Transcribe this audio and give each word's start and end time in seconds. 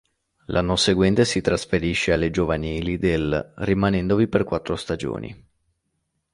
L'anno 0.45 0.77
seguente 0.77 1.25
si 1.25 1.41
trasferisce 1.41 2.11
alle 2.11 2.31
giovanili 2.31 2.97
del 2.97 3.53
rimanendovi 3.57 4.27
per 4.27 4.43
quattro 4.43 4.75
stagioni. 4.75 5.47